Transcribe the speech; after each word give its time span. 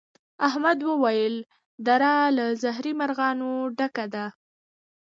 احمد 0.47 0.79
وويل: 0.89 1.35
دره 1.85 2.13
له 2.37 2.45
زهري 2.63 2.93
مرغانو 3.01 3.51
ډکه 3.77 4.05
ده. 4.13 4.25